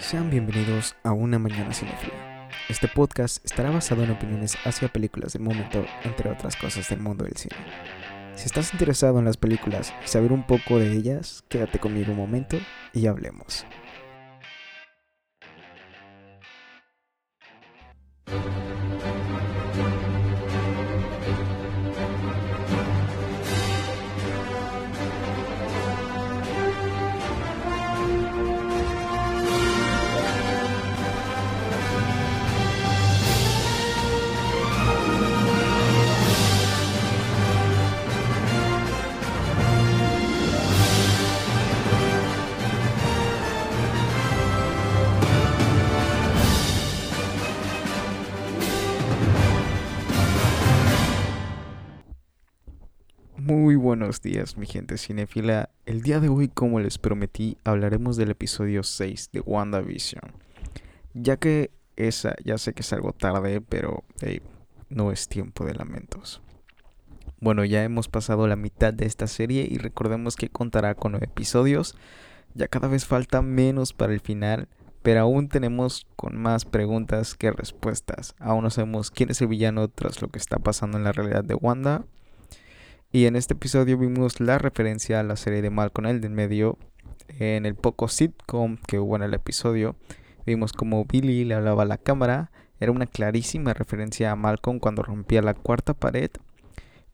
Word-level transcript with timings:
Sean 0.00 0.30
bienvenidos 0.30 0.96
a 1.04 1.12
Una 1.12 1.38
Mañana 1.38 1.74
Cinefila. 1.74 2.48
Este 2.70 2.88
podcast 2.88 3.44
estará 3.44 3.70
basado 3.70 4.02
en 4.02 4.10
opiniones 4.10 4.56
hacia 4.64 4.88
películas 4.88 5.34
del 5.34 5.42
momento, 5.42 5.84
entre 6.04 6.30
otras 6.30 6.56
cosas 6.56 6.88
del 6.88 7.00
mundo 7.00 7.24
del 7.24 7.36
cine. 7.36 7.54
Si 8.34 8.46
estás 8.46 8.72
interesado 8.72 9.18
en 9.18 9.26
las 9.26 9.36
películas 9.36 9.92
y 10.02 10.08
saber 10.08 10.32
un 10.32 10.46
poco 10.46 10.78
de 10.78 10.90
ellas, 10.90 11.44
quédate 11.48 11.78
conmigo 11.78 12.12
un 12.12 12.18
momento 12.18 12.56
y 12.94 13.06
hablemos. 13.08 13.66
Buenos 54.10 54.22
días, 54.22 54.56
mi 54.56 54.66
gente 54.66 54.98
cinefila. 54.98 55.70
El 55.86 56.02
día 56.02 56.18
de 56.18 56.28
hoy, 56.28 56.48
como 56.48 56.80
les 56.80 56.98
prometí, 56.98 57.56
hablaremos 57.62 58.16
del 58.16 58.32
episodio 58.32 58.82
6 58.82 59.30
de 59.32 59.38
WandaVision. 59.38 60.32
Ya 61.14 61.36
que 61.36 61.70
esa, 61.94 62.34
ya 62.44 62.58
sé 62.58 62.72
que 62.72 62.80
es 62.80 62.92
algo 62.92 63.12
tarde, 63.12 63.60
pero 63.60 64.02
no 64.88 65.12
es 65.12 65.28
tiempo 65.28 65.64
de 65.64 65.74
lamentos. 65.74 66.42
Bueno, 67.38 67.64
ya 67.64 67.84
hemos 67.84 68.08
pasado 68.08 68.48
la 68.48 68.56
mitad 68.56 68.92
de 68.92 69.06
esta 69.06 69.28
serie 69.28 69.64
y 69.70 69.78
recordemos 69.78 70.34
que 70.34 70.48
contará 70.48 70.96
con 70.96 71.12
nueve 71.12 71.26
episodios. 71.26 71.94
Ya 72.54 72.66
cada 72.66 72.88
vez 72.88 73.06
falta 73.06 73.42
menos 73.42 73.92
para 73.92 74.12
el 74.12 74.18
final, 74.18 74.66
pero 75.02 75.20
aún 75.20 75.48
tenemos 75.48 76.08
con 76.16 76.36
más 76.36 76.64
preguntas 76.64 77.36
que 77.36 77.52
respuestas. 77.52 78.34
Aún 78.40 78.64
no 78.64 78.70
sabemos 78.70 79.12
quién 79.12 79.30
es 79.30 79.40
el 79.40 79.46
villano 79.46 79.86
tras 79.86 80.20
lo 80.20 80.26
que 80.26 80.40
está 80.40 80.58
pasando 80.58 80.98
en 80.98 81.04
la 81.04 81.12
realidad 81.12 81.44
de 81.44 81.54
Wanda 81.54 82.06
y 83.12 83.26
en 83.26 83.34
este 83.34 83.54
episodio 83.54 83.98
vimos 83.98 84.38
la 84.40 84.58
referencia 84.58 85.18
a 85.18 85.24
la 85.24 85.36
serie 85.36 85.62
de 85.62 85.70
Malcolm 85.70 86.06
el 86.06 86.20
del 86.20 86.30
medio. 86.30 86.78
En 87.38 87.66
el 87.66 87.74
poco 87.74 88.06
sitcom 88.06 88.76
que 88.86 88.98
hubo 89.00 89.16
en 89.16 89.22
el 89.22 89.34
episodio, 89.34 89.96
vimos 90.46 90.72
como 90.72 91.04
Billy 91.04 91.44
le 91.44 91.54
hablaba 91.54 91.82
a 91.82 91.86
la 91.86 91.98
cámara. 91.98 92.52
Era 92.78 92.92
una 92.92 93.06
clarísima 93.06 93.74
referencia 93.74 94.30
a 94.30 94.36
Malcolm 94.36 94.78
cuando 94.78 95.02
rompía 95.02 95.42
la 95.42 95.54
cuarta 95.54 95.94
pared. 95.94 96.30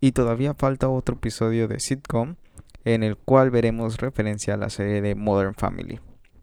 Y 0.01 0.13
todavía 0.13 0.53
falta 0.53 0.89
otro 0.89 1.17
episodio 1.17 1.67
de 1.67 1.81
sitcom 1.81 2.37
en 2.85 3.03
el 3.03 3.17
cual 3.17 3.51
veremos 3.51 3.97
referencia 3.97 4.55
a 4.55 4.59
la 4.59 4.69
serie 4.69 5.01
de 5.01 5.15
Modern 5.15 5.55
Family, 5.55 5.99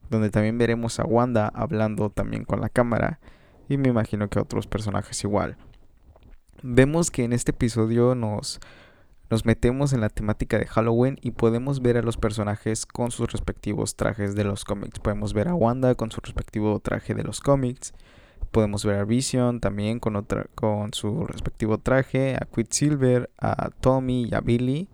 donde 0.09 0.29
también 0.29 0.57
veremos 0.57 0.99
a 0.99 1.05
Wanda 1.05 1.51
hablando 1.53 2.09
también 2.09 2.43
con 2.43 2.59
la 2.59 2.69
cámara 2.69 3.19
y 3.69 3.77
me 3.77 3.89
imagino 3.89 4.29
que 4.29 4.39
otros 4.39 4.67
personajes 4.67 5.23
igual. 5.23 5.57
Vemos 6.63 7.11
que 7.11 7.23
en 7.23 7.33
este 7.33 7.51
episodio 7.51 8.15
nos 8.15 8.59
nos 9.29 9.45
metemos 9.45 9.93
en 9.93 10.01
la 10.01 10.09
temática 10.09 10.59
de 10.59 10.65
Halloween 10.65 11.17
y 11.21 11.31
podemos 11.31 11.81
ver 11.81 11.97
a 11.97 12.01
los 12.01 12.17
personajes 12.17 12.85
con 12.85 13.11
sus 13.11 13.31
respectivos 13.31 13.95
trajes 13.95 14.35
de 14.35 14.43
los 14.43 14.65
cómics. 14.65 14.99
Podemos 14.99 15.33
ver 15.33 15.47
a 15.47 15.55
Wanda 15.55 15.95
con 15.95 16.11
su 16.11 16.21
respectivo 16.21 16.79
traje 16.79 17.15
de 17.15 17.23
los 17.23 17.39
cómics. 17.41 17.93
Podemos 18.51 18.85
ver 18.85 18.99
a 18.99 19.05
Vision 19.05 19.59
también 19.59 19.99
con, 19.99 20.93
su 20.93 21.25
respectivo 21.25 21.79
traje. 21.79 22.35
A 22.35 22.45
Quicksilver, 22.45 23.31
a 23.39 23.71
Tommy 23.71 24.25
y 24.25 24.35
a 24.35 24.41
Billy. 24.41 24.87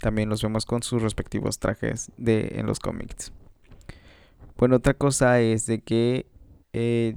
También 0.00 0.28
los 0.28 0.42
vemos 0.42 0.64
con 0.64 0.82
sus 0.82 1.02
respectivos 1.02 1.58
trajes 1.58 2.10
de, 2.16 2.52
en 2.54 2.66
los 2.66 2.78
cómics. 2.78 3.32
Bueno, 4.56 4.76
otra 4.76 4.94
cosa 4.94 5.40
es 5.40 5.66
de 5.66 5.80
que 5.80 6.26
eh, 6.72 7.16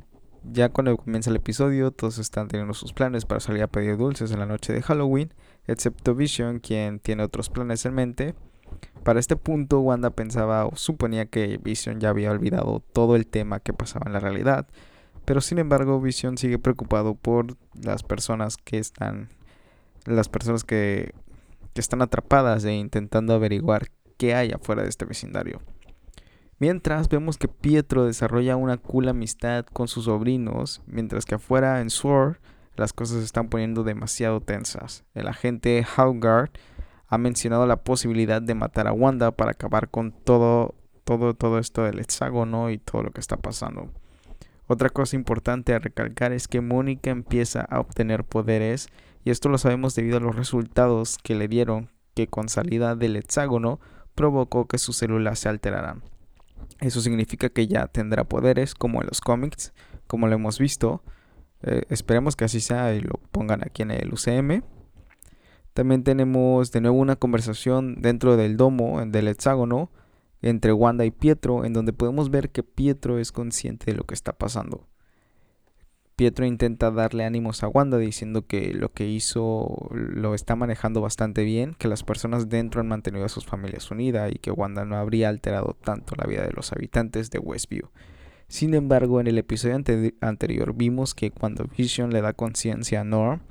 ya 0.52 0.70
cuando 0.70 0.98
comienza 0.98 1.30
el 1.30 1.36
episodio, 1.36 1.92
todos 1.92 2.18
están 2.20 2.48
teniendo 2.48 2.74
sus 2.74 2.94
planes 2.94 3.26
para 3.26 3.40
salir 3.40 3.64
a 3.64 3.68
pedir 3.68 3.98
dulces 3.98 4.32
en 4.32 4.40
la 4.40 4.46
noche 4.46 4.74
de 4.74 4.82
Halloween 4.82 5.34
excepto 5.68 6.16
Vision, 6.16 6.60
quien 6.60 7.00
tiene 7.00 7.24
otros 7.24 7.50
planes 7.50 7.86
en 7.86 7.94
mente. 7.94 8.36
Para 9.04 9.20
este 9.20 9.36
punto, 9.36 9.80
Wanda 9.80 10.10
pensaba 10.10 10.66
o 10.66 10.76
suponía 10.76 11.26
que 11.28 11.58
Vision 11.62 12.00
ya 12.00 12.10
había 12.10 12.32
olvidado 12.32 12.82
todo 12.94 13.16
el 13.16 13.28
tema 13.28 13.60
que 13.60 13.74
pasaba 13.74 14.06
en 14.08 14.14
la 14.14 14.20
realidad, 14.20 14.68
pero 15.26 15.42
sin 15.42 15.60
embargo, 15.60 16.02
Vision 16.02 16.38
sigue 16.38 16.60
preocupado 16.60 17.16
por 17.16 17.58
las 17.82 18.04
personas 18.04 18.58
que 18.58 18.78
están 18.78 19.30
las 20.06 20.30
personas 20.30 20.64
que, 20.64 21.14
que 21.74 21.82
están 21.82 22.02
atrapadas 22.02 22.64
e 22.64 22.74
intentando 22.74 23.34
averiguar 23.34 23.88
qué 24.18 24.36
hay 24.36 24.52
afuera 24.52 24.84
de 24.84 24.90
este 24.90 25.04
vecindario. 25.04 25.62
Mientras 26.60 27.08
vemos 27.08 27.38
que 27.38 27.48
Pietro 27.48 28.06
desarrolla 28.06 28.56
una 28.56 28.78
cool 28.78 29.10
amistad 29.10 29.66
con 29.66 29.88
sus 29.88 30.06
sobrinos, 30.06 30.82
mientras 30.88 31.26
que 31.26 31.36
afuera 31.36 31.82
en 31.82 31.92
Sword 31.92 32.38
las 32.76 32.94
cosas 32.94 33.20
se 33.20 33.26
están 33.26 33.50
poniendo 33.50 33.84
demasiado 33.84 34.42
tensas. 34.42 35.04
El 35.14 35.28
agente 35.28 35.86
Howgard 35.98 36.50
ha 37.08 37.18
mencionado 37.20 37.68
la 37.68 37.84
posibilidad 37.84 38.42
de 38.42 38.56
matar 38.56 38.88
a 38.88 38.94
Wanda 38.94 39.32
para 39.32 39.52
acabar 39.52 39.90
con 39.90 40.12
todo, 40.12 40.74
todo, 41.04 41.36
todo 41.36 41.60
esto 41.60 41.84
del 41.84 42.00
hexágono 42.00 42.72
y 42.72 42.80
todo 42.80 43.04
lo 43.04 43.12
que 43.12 43.22
está 43.22 43.38
pasando. 43.38 43.92
Otra 44.66 44.90
cosa 44.90 45.16
importante 45.16 45.76
a 45.76 45.80
recalcar 45.80 46.34
es 46.34 46.48
que 46.48 46.62
Mónica 46.62 47.12
empieza 47.12 47.62
a 47.62 47.80
obtener 47.80 48.24
poderes 48.24 48.90
y 49.24 49.30
esto 49.30 49.48
lo 49.50 49.60
sabemos 49.60 49.94
debido 49.94 50.18
a 50.18 50.22
los 50.22 50.36
resultados 50.36 51.20
que 51.22 51.36
le 51.36 51.48
dieron 51.48 51.90
que 52.16 52.28
con 52.28 52.50
salida 52.50 52.96
del 52.96 53.16
hexágono 53.16 53.80
provocó 54.16 54.68
que 54.68 54.80
sus 54.80 54.98
células 54.98 55.38
se 55.38 55.50
alteraran. 55.50 56.02
Eso 56.80 57.02
significa 57.02 57.50
que 57.50 57.68
ya 57.68 57.88
tendrá 57.88 58.24
poderes 58.26 58.76
como 58.76 59.02
en 59.02 59.08
los 59.08 59.22
cómics, 59.22 59.74
como 60.08 60.28
lo 60.28 60.36
hemos 60.36 60.60
visto, 60.60 61.04
eh, 61.64 61.84
esperemos 61.90 62.36
que 62.36 62.46
así 62.46 62.60
sea 62.60 62.94
y 62.94 63.02
lo 63.02 63.20
pongan 63.32 63.64
aquí 63.64 63.82
en 63.82 63.92
el 63.92 64.14
UCM. 64.14 64.64
También 65.74 66.04
tenemos 66.04 66.72
de 66.72 66.82
nuevo 66.82 66.98
una 66.98 67.16
conversación 67.16 68.02
dentro 68.02 68.38
del 68.38 68.58
domo, 68.58 69.04
del 69.06 69.28
hexágono, 69.28 69.92
entre 70.42 70.74
Wanda 70.74 71.06
y 71.06 71.12
Pietro, 71.12 71.66
en 71.66 71.74
donde 71.74 71.94
podemos 71.94 72.30
ver 72.30 72.50
que 72.50 72.64
Pietro 72.64 73.20
es 73.20 73.32
consciente 73.32 73.92
de 73.92 73.98
lo 73.98 74.04
que 74.04 74.14
está 74.14 74.34
pasando. 74.34 74.88
Pietro 76.18 76.48
intenta 76.48 76.90
darle 76.90 77.26
ánimos 77.26 77.62
a 77.62 77.68
Wanda 77.68 78.00
diciendo 78.00 78.48
que 78.48 78.74
lo 78.74 78.92
que 78.92 79.08
hizo 79.08 79.88
lo 79.92 80.34
está 80.34 80.56
manejando 80.56 81.00
bastante 81.00 81.44
bien, 81.44 81.76
que 81.76 81.88
las 81.88 82.04
personas 82.04 82.50
dentro 82.50 82.82
han 82.82 82.88
mantenido 82.88 83.24
a 83.24 83.30
sus 83.30 83.46
familias 83.46 83.92
unidas 83.92 84.32
y 84.34 84.40
que 84.40 84.50
Wanda 84.50 84.84
no 84.84 84.98
habría 84.98 85.30
alterado 85.30 85.78
tanto 85.80 86.16
la 86.18 86.26
vida 86.26 86.44
de 86.44 86.54
los 86.54 86.72
habitantes 86.72 87.30
de 87.30 87.38
Westview. 87.38 87.92
Sin 88.48 88.74
embargo, 88.74 89.22
en 89.22 89.28
el 89.28 89.38
episodio 89.38 89.80
anterior 90.22 90.74
vimos 90.74 91.14
que 91.14 91.30
cuando 91.30 91.66
Vision 91.78 92.12
le 92.12 92.22
da 92.22 92.34
conciencia 92.34 93.02
a 93.02 93.04
Norm, 93.04 93.42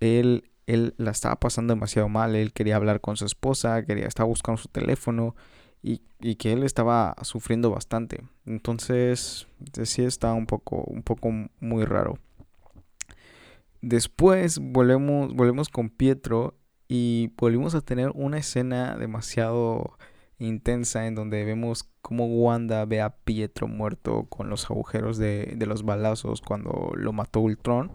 él, 0.00 0.50
él 0.66 0.94
la 0.96 1.12
estaba 1.12 1.36
pasando 1.36 1.74
demasiado 1.74 2.08
mal. 2.08 2.34
Él 2.34 2.52
quería 2.52 2.74
hablar 2.74 3.00
con 3.00 3.16
su 3.16 3.24
esposa, 3.24 3.84
quería 3.84 4.08
estar 4.08 4.26
buscando 4.26 4.60
su 4.60 4.66
teléfono 4.66 5.36
y, 5.84 6.36
que 6.36 6.52
él 6.52 6.62
estaba 6.62 7.14
sufriendo 7.22 7.70
bastante. 7.70 8.24
Entonces, 8.46 9.46
sí 9.82 10.02
está 10.02 10.32
un 10.32 10.46
poco, 10.46 10.82
un 10.84 11.02
poco 11.02 11.30
muy 11.60 11.84
raro. 11.84 12.18
Después 13.82 14.58
volvemos, 14.58 15.34
volvemos 15.34 15.68
con 15.68 15.90
Pietro 15.90 16.54
y 16.88 17.32
volvimos 17.36 17.74
a 17.74 17.82
tener 17.82 18.10
una 18.14 18.38
escena 18.38 18.96
demasiado 18.96 19.98
intensa 20.38 21.06
en 21.06 21.14
donde 21.14 21.44
vemos 21.44 21.90
cómo 22.00 22.26
Wanda 22.26 22.86
ve 22.86 23.02
a 23.02 23.10
Pietro 23.10 23.68
muerto 23.68 24.24
con 24.30 24.48
los 24.48 24.70
agujeros 24.70 25.18
de, 25.18 25.52
de, 25.56 25.66
los 25.66 25.84
balazos 25.84 26.40
cuando 26.40 26.92
lo 26.96 27.12
mató 27.12 27.40
Ultron. 27.40 27.92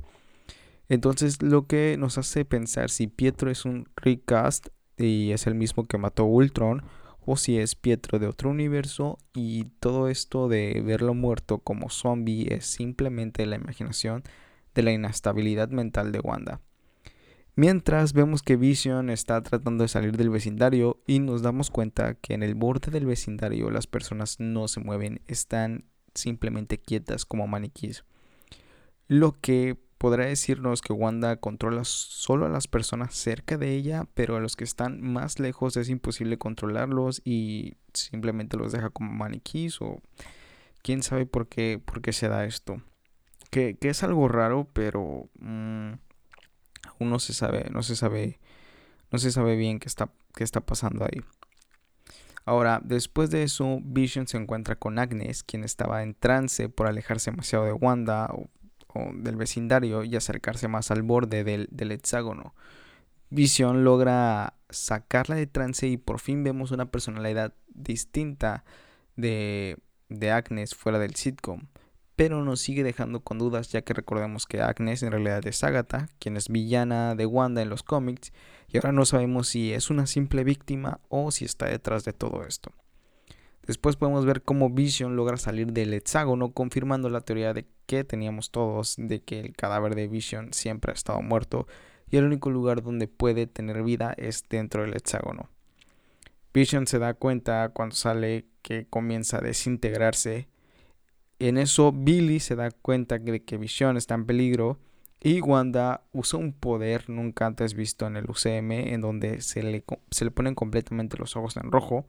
Entonces 0.89 1.41
lo 1.41 1.65
que 1.65 1.97
nos 1.97 2.19
hace 2.19 2.45
pensar 2.45 2.91
si 2.91 3.07
Pietro 3.07 3.49
es 3.49 3.65
un 3.65 3.89
recast 3.95 4.67
y 4.95 5.31
es 5.31 5.47
el 5.47 5.55
mismo 5.55 5.87
que 5.87 5.97
mató 5.97 6.25
Ultron 6.25 6.83
o 7.25 7.37
si 7.37 7.57
es 7.57 7.75
Pietro 7.75 8.19
de 8.19 8.27
otro 8.27 8.49
universo 8.49 9.17
y 9.33 9.65
todo 9.79 10.07
esto 10.07 10.47
de 10.47 10.81
verlo 10.85 11.13
muerto 11.13 11.59
como 11.59 11.89
zombie 11.89 12.53
es 12.53 12.65
simplemente 12.65 13.45
la 13.45 13.55
imaginación 13.55 14.23
de 14.73 14.83
la 14.83 14.91
inestabilidad 14.91 15.69
mental 15.69 16.11
de 16.11 16.19
Wanda. 16.19 16.61
Mientras 17.55 18.13
vemos 18.13 18.41
que 18.41 18.55
Vision 18.55 19.09
está 19.09 19.43
tratando 19.43 19.83
de 19.83 19.89
salir 19.89 20.15
del 20.15 20.29
vecindario 20.29 21.01
y 21.05 21.19
nos 21.19 21.41
damos 21.41 21.69
cuenta 21.69 22.13
que 22.13 22.33
en 22.33 22.41
el 22.41 22.55
borde 22.55 22.89
del 22.89 23.05
vecindario 23.05 23.69
las 23.69 23.85
personas 23.85 24.39
no 24.39 24.67
se 24.69 24.79
mueven, 24.79 25.21
están 25.27 25.83
simplemente 26.13 26.79
quietas 26.79 27.25
como 27.25 27.47
maniquís. 27.47 28.05
Lo 29.07 29.39
que 29.41 29.77
podrá 29.99 30.25
decirnos 30.25 30.81
que 30.81 30.93
Wanda 30.93 31.35
controla 31.35 31.83
solo 31.83 32.45
a 32.45 32.49
las 32.49 32.67
personas 32.67 33.13
cerca 33.13 33.57
de 33.57 33.75
ella, 33.75 34.07
pero 34.15 34.37
a 34.37 34.39
los 34.39 34.55
que 34.55 34.63
están 34.63 35.01
más 35.01 35.39
lejos 35.39 35.77
es 35.77 35.89
imposible 35.89 36.37
controlarlos 36.37 37.21
y 37.25 37.75
simplemente 37.93 38.57
los 38.57 38.71
deja 38.71 38.89
como 38.89 39.11
maniquís 39.11 39.81
o 39.81 40.01
quién 40.81 41.03
sabe 41.03 41.25
por 41.25 41.49
qué, 41.49 41.81
por 41.83 42.01
qué 42.01 42.13
se 42.13 42.29
da 42.29 42.45
esto. 42.45 42.81
Que, 43.51 43.77
es 43.81 44.01
algo 44.03 44.29
raro, 44.29 44.69
pero 44.71 45.29
mm, 45.39 45.91
aún 46.87 47.09
no 47.09 47.19
se 47.19 47.33
sabe, 47.33 47.69
no 47.69 47.83
se 47.83 47.97
sabe, 47.97 48.39
no 49.11 49.19
se 49.19 49.31
sabe 49.31 49.57
bien 49.57 49.79
qué 49.79 49.89
está, 49.89 50.09
qué 50.33 50.45
está 50.45 50.61
pasando 50.61 51.03
ahí. 51.03 51.21
Ahora, 52.45 52.79
después 52.83 53.29
de 53.31 53.43
eso, 53.43 53.79
Vision 53.83 54.27
se 54.27 54.37
encuentra 54.37 54.77
con 54.77 54.97
Agnes, 54.97 55.43
quien 55.43 55.65
estaba 55.65 56.03
en 56.03 56.15
trance 56.15 56.69
por 56.69 56.87
alejarse 56.87 57.31
demasiado 57.31 57.65
de 57.65 57.73
Wanda 57.73 58.31
del 59.13 59.35
vecindario 59.35 60.03
y 60.03 60.15
acercarse 60.15 60.67
más 60.67 60.91
al 60.91 61.03
borde 61.03 61.43
del, 61.43 61.67
del 61.71 61.91
hexágono. 61.91 62.55
Vision 63.29 63.83
logra 63.83 64.55
sacarla 64.69 65.35
de 65.35 65.47
trance 65.47 65.87
y 65.87 65.97
por 65.97 66.19
fin 66.19 66.43
vemos 66.43 66.71
una 66.71 66.89
personalidad 66.89 67.53
distinta 67.67 68.63
de, 69.15 69.77
de 70.09 70.31
Agnes 70.31 70.75
fuera 70.75 70.99
del 70.99 71.15
sitcom 71.15 71.67
pero 72.19 72.43
nos 72.43 72.59
sigue 72.59 72.83
dejando 72.83 73.21
con 73.21 73.37
dudas 73.37 73.71
ya 73.71 73.81
que 73.81 73.93
recordemos 73.93 74.45
que 74.45 74.61
Agnes 74.61 75.03
en 75.03 75.13
realidad 75.13 75.47
es 75.47 75.63
Agatha, 75.63 76.09
quien 76.19 76.35
es 76.35 76.49
villana 76.49 77.15
de 77.15 77.25
Wanda 77.25 77.61
en 77.61 77.69
los 77.69 77.81
cómics, 77.81 78.33
y 78.67 78.75
ahora 78.75 78.91
no 78.91 79.05
sabemos 79.05 79.47
si 79.47 79.71
es 79.71 79.89
una 79.89 80.05
simple 80.05 80.43
víctima 80.43 80.99
o 81.07 81.31
si 81.31 81.45
está 81.45 81.67
detrás 81.67 82.03
de 82.03 82.11
todo 82.11 82.43
esto. 82.43 82.73
Después 83.69 83.97
podemos 83.97 84.25
ver 84.25 84.41
cómo 84.41 84.71
Vision 84.71 85.15
logra 85.15 85.37
salir 85.37 85.73
del 85.73 85.93
hexágono, 85.93 86.53
confirmando 86.53 87.07
la 87.07 87.21
teoría 87.21 87.53
de 87.53 87.67
que 87.85 88.03
teníamos 88.03 88.49
todos 88.49 88.95
de 88.97 89.21
que 89.21 89.41
el 89.41 89.55
cadáver 89.55 89.93
de 89.93 90.07
Vision 90.07 90.53
siempre 90.53 90.91
ha 90.91 90.95
estado 90.95 91.21
muerto 91.21 91.67
y 92.09 92.17
el 92.17 92.25
único 92.25 92.49
lugar 92.49 92.81
donde 92.81 93.07
puede 93.07 93.45
tener 93.45 93.83
vida 93.83 94.15
es 94.17 94.43
dentro 94.49 94.81
del 94.81 94.95
hexágono. 94.95 95.51
Vision 96.51 96.87
se 96.87 96.97
da 96.97 97.13
cuenta 97.13 97.69
cuando 97.69 97.95
sale 97.95 98.47
que 98.63 98.87
comienza 98.89 99.37
a 99.37 99.41
desintegrarse 99.41 100.47
en 101.37 101.59
eso 101.59 101.91
Billy 101.91 102.39
se 102.39 102.55
da 102.55 102.71
cuenta 102.71 103.19
de 103.19 103.43
que 103.43 103.57
Vision 103.57 103.97
está 103.97 104.15
en 104.15 104.25
peligro 104.25 104.79
y 105.21 105.41
Wanda 105.41 106.01
usa 106.11 106.39
un 106.39 106.53
poder 106.53 107.07
nunca 107.07 107.45
antes 107.45 107.75
visto 107.75 108.07
en 108.07 108.17
el 108.17 108.31
UCM 108.31 108.71
en 108.71 109.01
donde 109.01 109.41
se 109.41 109.61
le, 109.61 109.83
se 110.09 110.25
le 110.25 110.31
ponen 110.31 110.55
completamente 110.55 111.17
los 111.17 111.35
ojos 111.35 111.55
en 111.55 111.71
rojo 111.71 112.07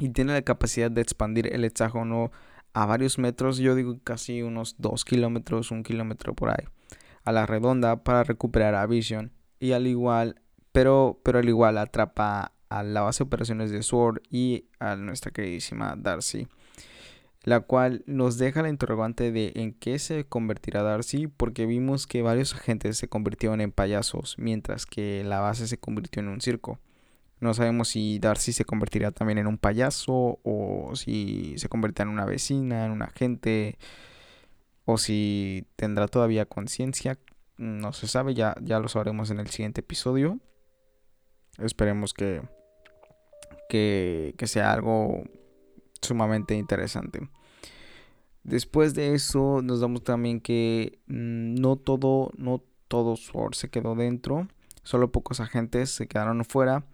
y 0.00 0.08
tiene 0.08 0.32
la 0.32 0.42
capacidad 0.42 0.90
de 0.90 1.00
expandir 1.00 1.54
el 1.54 1.64
hexágono 1.64 2.32
a 2.72 2.86
varios 2.86 3.18
metros, 3.18 3.58
yo 3.58 3.74
digo 3.74 3.98
casi 4.02 4.42
unos 4.42 4.74
2 4.78 5.04
kilómetros, 5.04 5.70
un 5.70 5.82
kilómetro 5.82 6.34
por 6.34 6.50
ahí, 6.50 6.66
a 7.24 7.32
la 7.32 7.46
redonda 7.46 8.02
para 8.02 8.24
recuperar 8.24 8.74
a 8.74 8.86
Vision 8.86 9.32
y 9.60 9.72
al 9.72 9.86
igual, 9.86 10.40
pero, 10.72 11.20
pero 11.22 11.38
al 11.38 11.48
igual 11.48 11.78
atrapa 11.78 12.52
a 12.68 12.82
la 12.82 13.02
base 13.02 13.22
de 13.22 13.26
operaciones 13.28 13.70
de 13.70 13.82
SWORD 13.82 14.22
y 14.30 14.66
a 14.78 14.96
nuestra 14.96 15.30
queridísima 15.30 15.94
Darcy 15.96 16.48
la 17.42 17.60
cual 17.60 18.02
nos 18.06 18.38
deja 18.38 18.62
la 18.62 18.68
interrogante 18.68 19.32
de 19.32 19.52
en 19.56 19.72
qué 19.72 19.98
se 19.98 20.24
convertirá 20.24 20.82
Darcy, 20.82 21.26
porque 21.26 21.66
vimos 21.66 22.06
que 22.06 22.22
varios 22.22 22.54
agentes 22.54 22.98
se 22.98 23.08
convirtieron 23.08 23.60
en 23.60 23.72
payasos, 23.72 24.36
mientras 24.38 24.86
que 24.86 25.24
la 25.24 25.40
base 25.40 25.66
se 25.66 25.78
convirtió 25.78 26.20
en 26.20 26.28
un 26.28 26.40
circo. 26.40 26.78
No 27.40 27.54
sabemos 27.54 27.88
si 27.88 28.18
Darcy 28.18 28.52
se 28.52 28.66
convertirá 28.66 29.12
también 29.12 29.38
en 29.38 29.46
un 29.46 29.56
payaso, 29.56 30.38
o 30.42 30.92
si 30.94 31.54
se 31.56 31.70
convertirá 31.70 32.04
en 32.04 32.10
una 32.10 32.26
vecina, 32.26 32.84
en 32.84 32.92
un 32.92 33.02
agente, 33.02 33.78
o 34.84 34.98
si 34.98 35.66
tendrá 35.76 36.06
todavía 36.06 36.44
conciencia. 36.44 37.18
No 37.56 37.92
se 37.94 38.08
sabe, 38.08 38.34
ya, 38.34 38.54
ya 38.60 38.78
lo 38.78 38.88
sabremos 38.88 39.30
en 39.30 39.40
el 39.40 39.48
siguiente 39.48 39.80
episodio. 39.80 40.38
Esperemos 41.58 42.12
que, 42.12 42.42
que, 43.70 44.34
que 44.36 44.46
sea 44.46 44.72
algo 44.72 45.24
sumamente 46.02 46.54
interesante. 46.56 47.30
Después 48.44 48.94
de 48.94 49.14
eso 49.14 49.62
nos 49.62 49.80
damos 49.80 50.02
también 50.02 50.40
que 50.40 50.98
mm, 51.06 51.54
no 51.54 51.76
todo, 51.76 52.32
no 52.36 52.62
todo 52.88 53.16
Sword 53.16 53.54
se 53.54 53.70
quedó 53.70 53.94
dentro, 53.94 54.48
solo 54.82 55.12
pocos 55.12 55.40
agentes 55.40 55.90
se 55.90 56.06
quedaron 56.06 56.44
fuera 56.44 56.84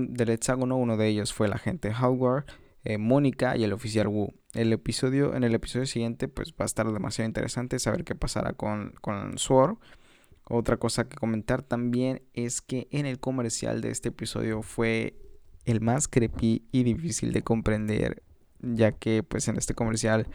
del 0.00 0.30
hexágono, 0.30 0.76
uno 0.76 0.96
de 0.96 1.08
ellos 1.08 1.32
fue 1.32 1.48
el 1.48 1.52
agente 1.52 1.90
Howard, 1.90 2.44
eh, 2.84 2.98
Mónica 2.98 3.56
y 3.56 3.64
el 3.64 3.72
oficial 3.72 4.08
Wu. 4.08 4.32
El 4.54 4.72
episodio, 4.72 5.34
en 5.34 5.44
el 5.44 5.54
episodio 5.54 5.86
siguiente 5.86 6.28
pues 6.28 6.52
va 6.52 6.64
a 6.64 6.66
estar 6.66 6.90
demasiado 6.92 7.26
interesante 7.26 7.78
saber 7.78 8.04
qué 8.04 8.14
pasará 8.14 8.52
con, 8.52 8.94
con 9.00 9.38
Sword. 9.38 9.78
Otra 10.44 10.76
cosa 10.76 11.08
que 11.08 11.16
comentar 11.16 11.62
también 11.62 12.22
es 12.34 12.60
que 12.60 12.88
en 12.90 13.06
el 13.06 13.18
comercial 13.18 13.80
de 13.80 13.90
este 13.90 14.08
episodio 14.10 14.62
fue 14.62 15.14
el 15.64 15.80
más 15.80 16.08
creepy 16.08 16.64
y 16.72 16.82
difícil 16.82 17.32
de 17.32 17.42
comprender 17.42 18.22
ya 18.62 18.92
que 18.92 19.22
pues 19.22 19.48
en 19.48 19.56
este 19.56 19.74
comercial 19.74 20.26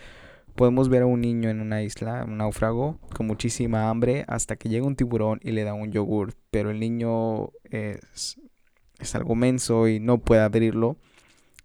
podemos 0.55 0.89
ver 0.89 1.03
a 1.03 1.05
un 1.05 1.21
niño 1.21 1.49
en 1.49 1.59
una 1.59 1.83
isla, 1.83 2.23
un 2.25 2.37
náufrago, 2.37 2.97
con 3.13 3.27
muchísima 3.27 3.89
hambre, 3.89 4.23
hasta 4.27 4.55
que 4.55 4.69
llega 4.69 4.87
un 4.87 4.95
tiburón 4.95 5.39
y 5.43 5.51
le 5.51 5.63
da 5.63 5.73
un 5.73 5.91
yogur, 5.91 6.33
pero 6.49 6.71
el 6.71 6.79
niño 6.79 7.49
es, 7.69 8.39
es 8.99 9.15
algo 9.15 9.35
menso 9.35 9.87
y 9.87 9.99
no 9.99 10.19
puede 10.19 10.41
abrirlo, 10.41 10.97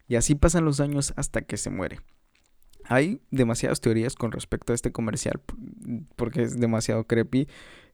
y 0.08 0.16
así 0.16 0.34
pasan 0.34 0.64
los 0.64 0.80
años 0.80 1.12
hasta 1.16 1.42
que 1.42 1.56
se 1.56 1.70
muere. 1.70 2.00
Hay 2.84 3.20
demasiadas 3.30 3.80
teorías 3.80 4.16
con 4.16 4.32
respecto 4.32 4.72
a 4.72 4.74
este 4.74 4.90
comercial 4.90 5.40
porque 6.16 6.42
es 6.42 6.58
demasiado 6.58 7.04
creepy 7.04 7.46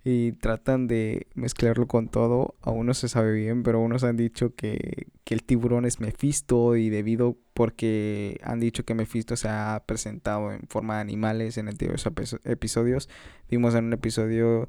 y 0.08 0.32
tratan 0.32 0.86
de 0.86 1.26
mezclarlo 1.34 1.88
con 1.88 2.08
todo. 2.08 2.54
Aún 2.62 2.86
no 2.86 2.94
se 2.94 3.08
sabe 3.08 3.32
bien, 3.32 3.62
pero 3.62 3.80
unos 3.80 4.04
han 4.04 4.16
dicho 4.16 4.54
que, 4.54 5.08
el 5.26 5.42
tiburón 5.42 5.84
es 5.84 5.98
Mephisto 5.98 6.76
y 6.76 6.88
debido 6.88 7.36
porque 7.52 8.40
han 8.44 8.60
dicho 8.60 8.84
que 8.84 8.94
Mephisto 8.94 9.36
se 9.36 9.48
ha 9.48 9.82
presentado 9.84 10.52
en 10.52 10.62
forma 10.68 10.94
de 10.94 11.00
animales 11.00 11.58
en 11.58 11.68
antiguos 11.68 12.06
episodios. 12.44 13.08
Vimos 13.50 13.74
en 13.74 13.86
un 13.86 13.92
episodio, 13.92 14.68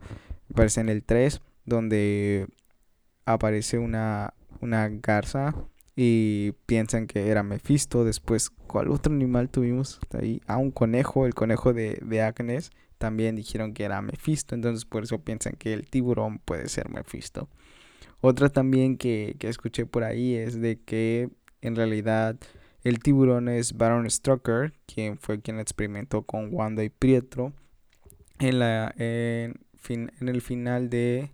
parece 0.55 0.81
en 0.81 0.89
el 0.89 1.03
3, 1.03 1.39
donde 1.65 2.47
aparece 3.25 3.77
una, 3.77 4.33
una 4.62 4.88
garza 4.89 5.56
y 5.95 6.54
piensan 6.65 7.07
que 7.07 7.30
era 7.30 7.44
Mephisto. 7.44 8.04
Después, 8.04 8.50
¿cuál 8.50 8.89
otro 8.89 9.13
animal 9.13 9.50
tuvimos 9.50 10.00
ahí? 10.13 10.42
Ah, 10.48 10.57
un 10.57 10.71
conejo, 10.71 11.25
el 11.25 11.33
conejo 11.33 11.74
de, 11.74 12.00
de 12.01 12.21
Agnes 12.21 12.71
también 12.98 13.36
dijeron 13.36 13.74
que 13.74 13.83
era 13.83 14.01
Mephisto, 14.01 14.56
entonces 14.56 14.86
por 14.86 15.04
eso 15.04 15.19
piensan 15.19 15.54
que 15.54 15.74
el 15.74 15.88
tiburón 15.88 16.39
puede 16.39 16.68
ser 16.69 16.89
Mephisto. 16.89 17.48
Otra 18.21 18.50
también 18.50 18.98
que, 18.98 19.36
escuché 19.42 19.86
por 19.86 20.04
ahí 20.04 20.36
es 20.36 20.60
de 20.60 20.80
que 20.81 21.30
en 21.62 21.75
realidad 21.75 22.38
el 22.83 23.00
tiburón 23.00 23.48
es 23.50 23.74
Baron 23.77 24.10
Strucker, 24.10 24.74
quien 24.86 25.18
fue 25.18 25.42
quien 25.42 25.60
experimentó 25.60 26.24
con 26.24 26.53
Wanda 26.53 26.84
y 26.84 26.89
Pietro 26.89 27.53
en 28.39 28.60
la 28.60 28.93
en, 28.98 29.55
fin, 29.75 30.12
en 30.20 30.29
el 30.29 30.41
final 30.41 30.89
de 30.89 31.31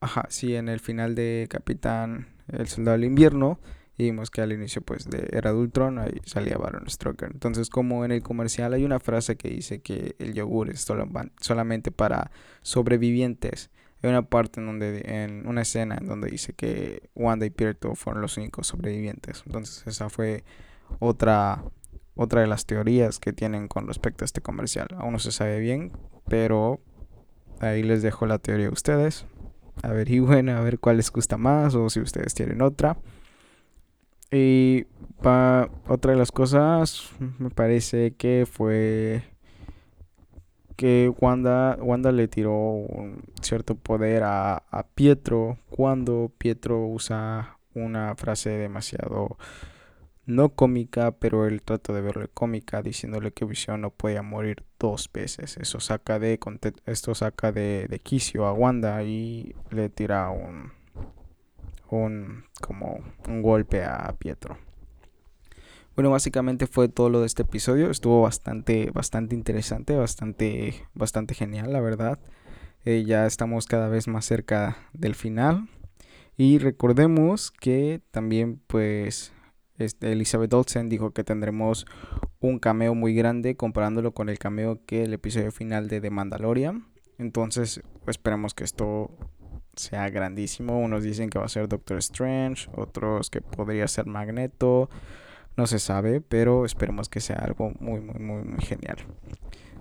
ajá, 0.00 0.26
sí, 0.28 0.54
en 0.54 0.68
el 0.68 0.80
final 0.80 1.14
de 1.14 1.46
Capitán 1.50 2.28
el 2.48 2.68
Soldado 2.68 2.96
del 2.96 3.06
Invierno 3.06 3.60
vimos 3.98 4.30
que 4.30 4.40
al 4.40 4.52
inicio 4.52 4.80
pues 4.80 5.10
de 5.10 5.28
Era 5.32 5.52
de 5.52 6.00
ahí 6.00 6.20
salía 6.24 6.56
Baron 6.56 6.88
Strucker. 6.88 7.30
Entonces 7.32 7.68
como 7.68 8.04
en 8.04 8.12
el 8.12 8.22
comercial 8.22 8.72
hay 8.72 8.84
una 8.84 9.00
frase 9.00 9.36
que 9.36 9.50
dice 9.50 9.80
que 9.80 10.14
el 10.18 10.34
yogur 10.34 10.70
es 10.70 10.86
solamente 11.40 11.90
para 11.90 12.30
sobrevivientes. 12.62 13.70
Hay 14.00 14.10
una 14.10 14.22
parte 14.22 14.60
en 14.60 14.66
donde, 14.66 15.02
en 15.04 15.46
una 15.48 15.62
escena 15.62 15.96
en 16.00 16.06
donde 16.06 16.30
dice 16.30 16.52
que 16.52 17.10
Wanda 17.16 17.46
y 17.46 17.50
Pietro 17.50 17.96
fueron 17.96 18.22
los 18.22 18.36
únicos 18.36 18.68
sobrevivientes. 18.68 19.42
Entonces 19.44 19.84
esa 19.86 20.08
fue 20.08 20.44
otra, 21.00 21.64
otra 22.14 22.42
de 22.42 22.46
las 22.46 22.64
teorías 22.64 23.18
que 23.18 23.32
tienen 23.32 23.66
con 23.66 23.88
respecto 23.88 24.22
a 24.22 24.26
este 24.26 24.40
comercial. 24.40 24.86
Aún 24.96 25.14
no 25.14 25.18
se 25.18 25.32
sabe 25.32 25.58
bien, 25.58 25.90
pero 26.28 26.78
ahí 27.58 27.82
les 27.82 28.02
dejo 28.02 28.26
la 28.26 28.38
teoría 28.38 28.68
a 28.68 28.72
ustedes. 28.72 29.26
Averigüen 29.82 30.48
a 30.48 30.60
ver 30.60 30.78
cuál 30.78 30.96
les 30.96 31.10
gusta 31.10 31.36
más 31.36 31.74
o 31.74 31.88
si 31.90 32.00
ustedes 32.00 32.34
tienen 32.34 32.62
otra. 32.62 32.96
Y 34.30 34.84
pa, 35.22 35.70
otra 35.86 36.12
de 36.12 36.18
las 36.18 36.32
cosas, 36.32 37.10
me 37.38 37.50
parece 37.50 38.14
que 38.14 38.46
fue 38.50 39.22
que 40.76 41.12
Wanda, 41.20 41.76
Wanda 41.80 42.12
le 42.12 42.28
tiró 42.28 42.52
un 42.52 43.22
cierto 43.40 43.74
poder 43.74 44.22
a, 44.22 44.56
a 44.70 44.86
Pietro 44.86 45.58
cuando 45.70 46.30
Pietro 46.38 46.86
usa 46.86 47.58
una 47.74 48.14
frase 48.16 48.50
demasiado 48.50 49.36
no 50.28 50.50
cómica, 50.50 51.12
pero 51.12 51.46
él 51.46 51.62
trata 51.62 51.92
de 51.92 52.02
verle 52.02 52.28
cómica 52.28 52.82
diciéndole 52.82 53.32
que 53.32 53.46
Visión 53.46 53.80
no 53.80 53.90
podía 53.90 54.22
morir 54.22 54.64
dos 54.78 55.10
veces. 55.12 55.56
Eso 55.56 55.80
saca 55.80 56.18
de 56.18 56.38
esto 56.86 57.14
saca 57.14 57.50
de, 57.50 58.00
quicio 58.04 58.46
a 58.46 58.52
Wanda 58.52 59.02
y 59.02 59.54
le 59.70 59.88
tira 59.88 60.28
un 60.30 60.72
un, 61.90 62.44
como 62.60 63.00
un 63.26 63.40
golpe 63.40 63.82
a 63.82 64.14
Pietro. 64.18 64.58
Bueno, 65.94 66.10
básicamente 66.10 66.66
fue 66.66 66.88
todo 66.88 67.08
lo 67.08 67.20
de 67.20 67.26
este 67.26 67.42
episodio. 67.42 67.90
Estuvo 67.90 68.22
bastante, 68.22 68.90
bastante 68.92 69.34
interesante, 69.34 69.96
bastante, 69.96 70.86
bastante 70.94 71.34
genial, 71.34 71.72
la 71.72 71.80
verdad. 71.80 72.18
Eh, 72.84 73.04
ya 73.06 73.26
estamos 73.26 73.66
cada 73.66 73.88
vez 73.88 74.06
más 74.06 74.26
cerca 74.26 74.76
del 74.92 75.14
final. 75.14 75.68
Y 76.36 76.58
recordemos 76.58 77.50
que 77.50 78.00
también, 78.12 78.60
pues, 78.68 79.32
este, 79.78 80.12
Elizabeth 80.12 80.52
Olsen 80.52 80.88
dijo 80.88 81.12
que 81.12 81.24
tendremos 81.24 81.86
un 82.40 82.58
cameo 82.58 82.94
muy 82.94 83.14
grande 83.14 83.56
comparándolo 83.56 84.12
con 84.12 84.28
el 84.28 84.38
cameo 84.38 84.84
que 84.86 85.04
el 85.04 85.14
episodio 85.14 85.52
final 85.52 85.88
de 85.88 86.00
The 86.00 86.10
Mandalorian. 86.10 86.86
Entonces 87.18 87.82
esperemos 88.06 88.54
que 88.54 88.64
esto 88.64 89.10
sea 89.76 90.08
grandísimo. 90.10 90.78
Unos 90.78 91.02
dicen 91.02 91.30
que 91.30 91.38
va 91.38 91.46
a 91.46 91.48
ser 91.48 91.68
Doctor 91.68 91.98
Strange, 91.98 92.68
otros 92.74 93.30
que 93.30 93.40
podría 93.40 93.88
ser 93.88 94.06
Magneto. 94.06 94.90
No 95.56 95.66
se 95.66 95.78
sabe, 95.78 96.20
pero 96.20 96.64
esperemos 96.64 97.08
que 97.08 97.20
sea 97.20 97.36
algo 97.36 97.72
muy, 97.80 98.00
muy, 98.00 98.20
muy, 98.20 98.42
muy 98.44 98.60
genial. 98.60 98.96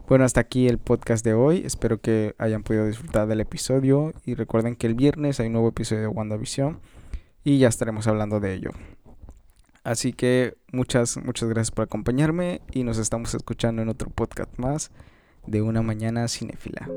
Bueno, 0.07 0.23
hasta 0.23 0.39
aquí 0.39 0.67
el 0.67 0.77
podcast 0.77 1.23
de 1.25 1.33
hoy. 1.33 1.63
Espero 1.65 1.99
que 1.99 2.33
hayan 2.37 2.63
podido 2.63 2.87
disfrutar 2.87 3.27
del 3.27 3.41
episodio. 3.41 4.13
Y 4.25 4.35
recuerden 4.35 4.75
que 4.75 4.87
el 4.87 4.95
viernes 4.95 5.39
hay 5.39 5.47
un 5.47 5.53
nuevo 5.53 5.69
episodio 5.69 6.01
de 6.03 6.07
WandaVision. 6.07 6.79
Y 7.43 7.59
ya 7.59 7.67
estaremos 7.67 8.07
hablando 8.07 8.39
de 8.39 8.53
ello. 8.53 8.71
Así 9.87 10.11
que 10.11 10.57
muchas, 10.73 11.15
muchas 11.15 11.47
gracias 11.47 11.71
por 11.71 11.85
acompañarme. 11.85 12.59
Y 12.73 12.83
nos 12.83 12.97
estamos 12.97 13.33
escuchando 13.33 13.81
en 13.81 13.87
otro 13.87 14.09
podcast 14.09 14.51
más 14.57 14.91
de 15.45 15.61
una 15.61 15.81
mañana 15.81 16.27
cinéfila. 16.27 16.89